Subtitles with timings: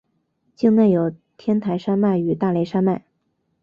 [0.55, 3.05] 境内有天台山脉与大雷山脉。